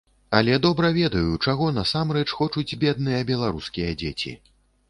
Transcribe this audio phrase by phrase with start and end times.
[0.37, 4.35] Але добра ведаю, чаго насамрэч хочуць бедныя беларускія дзеці.